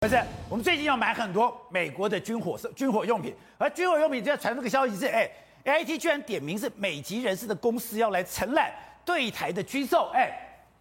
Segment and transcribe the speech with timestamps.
[0.00, 0.16] 不是，
[0.48, 5.28] 我们最近要买很多美国的军火设军火用品，而军火用品就要传出个消息是，哎
[5.64, 8.72] ，AIT 居然点名是美籍人士的公司要来承揽
[9.04, 10.30] 对台的军售，哎，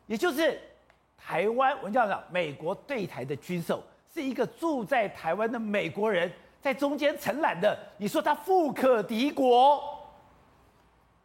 [0.06, 0.62] 也就是
[1.18, 3.84] 台湾，我们这样讲，美国对台的军售
[4.14, 6.32] 是一个住在台湾的美国人
[6.62, 9.82] 在中间承揽的，你说他富可敌国？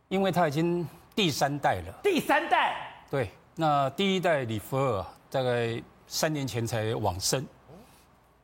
[0.09, 2.75] 因为他已经第三代了，第三代，
[3.11, 7.47] 对，那第一代李福尔大概三年前才往生。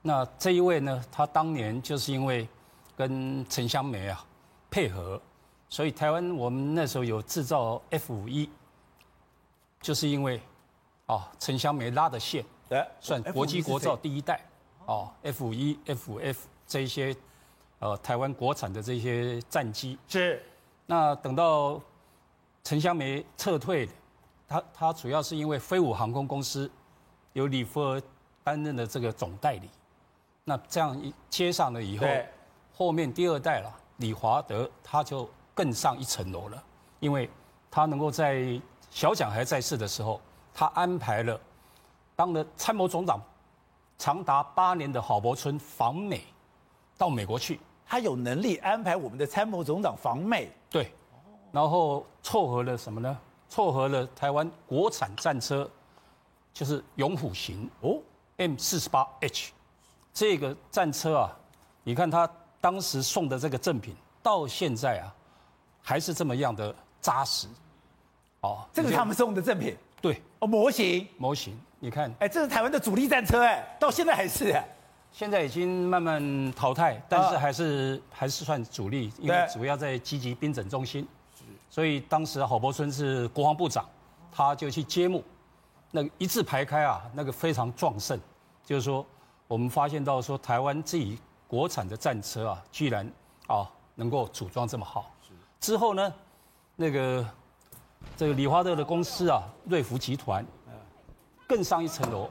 [0.09, 2.49] 那这一位呢，他当年就是因为
[2.97, 4.25] 跟陈香梅啊
[4.71, 5.21] 配合，
[5.69, 8.49] 所以台湾我们那时候有制造 F 五一，
[9.83, 10.41] 就是因为
[11.05, 14.41] 啊陈香梅拉的线，对，算国际国造第一代
[14.87, 17.15] 哦，F 五一、F 五 F 这一些
[17.79, 20.43] 呃台湾国产的这些战机是。
[20.87, 21.79] 那等到
[22.65, 23.87] 陈香梅撤退，
[24.49, 26.71] 他他主要是因为飞虎航空公司
[27.35, 28.03] 由李福尔
[28.43, 29.69] 担任的这个总代理。
[30.49, 32.07] 那这样一接上了以后，
[32.75, 36.65] 后面第二代了，李华德他就更上一层楼了，
[37.01, 37.29] 因为
[37.71, 38.59] 他能够在
[38.91, 40.19] 小蒋还在世的时候，
[40.55, 41.39] 他安排了
[42.17, 43.21] 当了参谋总长
[43.99, 46.25] 长达八年的郝柏村访美，
[46.97, 50.91] 到美国去，他有能力安排我们的参谋总长访美，对，
[51.53, 53.19] 然后凑合了什么呢？
[53.51, 55.71] 凑合了台湾国产战车，
[56.55, 58.01] 就是勇虎型哦
[58.39, 59.53] ，M 四十八 H。
[60.19, 61.37] 这个战车啊，
[61.85, 62.29] 你看他
[62.61, 65.15] 当时送的这个赠品，到现在啊，
[65.81, 67.47] 还是这么样的扎实。
[68.41, 69.77] 哦，这个是他们送的赠品。
[70.01, 70.21] 对。
[70.41, 71.07] 哦，模型。
[71.19, 72.13] 模型，你看。
[72.19, 74.61] 哎，这是台湾的主力战车，哎，到现在还是。
[75.13, 81.07] 现在已经慢慢淘汰，但是还是、啊、还是算主力，因为主要在积极兵整中心。
[81.71, 83.89] 所以当时郝柏村是国防部长，
[84.33, 85.23] 他就去揭幕，
[85.93, 88.19] 那个一字排开啊，那个非常壮盛，
[88.65, 89.07] 就是说。
[89.49, 93.11] 我们发现到说，台湾自己国产的战车啊，居然
[93.47, 95.11] 啊能够组装这么好。
[95.59, 96.13] 之后呢，
[96.77, 97.27] 那个
[98.15, 100.45] 这个李华德的公司啊，瑞福集团，
[101.47, 102.29] 更上一层楼，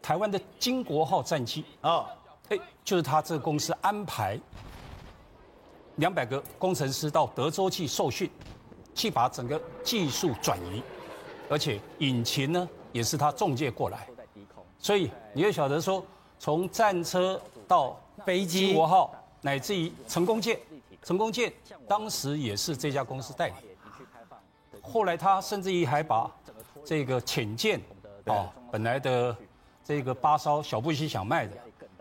[0.00, 1.66] 台湾的金国号战机。
[1.82, 2.06] 啊，
[2.48, 4.40] 哎，就是他这个公司安排
[5.96, 8.30] 两百个工程师到德州去受训，
[8.94, 10.82] 去把整个技术转移，
[11.50, 14.08] 而且引擎呢也是他中介过来，
[14.78, 16.02] 所以你也晓得说。
[16.38, 20.58] 从战车到飞机、国号，乃至于成功舰，
[21.02, 21.52] 成功舰
[21.88, 23.54] 当时也是这家公司代理。
[24.80, 26.30] 后来他甚至于还把
[26.84, 27.80] 这个潜舰，
[28.24, 29.36] 啊，本来的
[29.84, 31.56] 这个八艘小布希想卖的，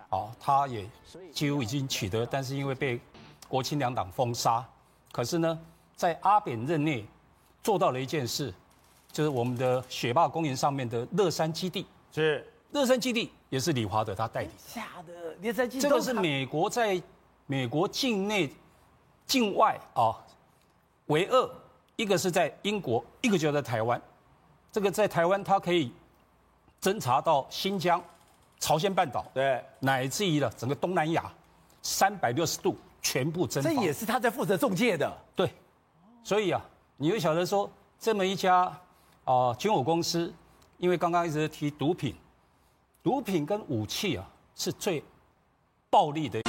[0.09, 0.87] 啊，他也
[1.33, 2.99] 几乎已经取得，但是因为被
[3.47, 4.63] 国亲两党封杀。
[5.11, 5.59] 可是呢，
[5.95, 7.05] 在阿扁任内
[7.63, 8.53] 做到了一件事，
[9.11, 12.45] 就是我们的雪霸公园上面的乐山基地是。
[12.71, 14.53] 乐山基地也是李华德他代理的。
[14.73, 15.81] 假的，乐山基地。
[15.81, 17.01] 这个是美国在
[17.45, 18.53] 美国境内、
[19.25, 20.15] 境外啊，
[21.05, 21.49] 唯二
[21.95, 24.01] 一个是在英国，一个就在台湾。
[24.71, 25.91] 这个在台湾，它可以
[26.81, 28.03] 侦查到新疆、
[28.59, 31.31] 朝鲜半岛，对，乃至于了整个东南亚，
[31.81, 33.69] 三百六十度全部侦察。
[33.69, 35.17] 这也是他在负责中介的。
[35.35, 35.51] 对，
[36.23, 36.61] 所以啊，
[36.97, 38.71] 你会晓得说，这么一家
[39.23, 40.33] 啊军火公司，
[40.77, 42.13] 因为刚刚一直提毒品。
[43.07, 45.01] 毒品跟武器啊，是最
[45.89, 46.41] 暴力的。